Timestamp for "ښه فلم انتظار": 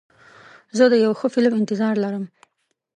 1.19-1.95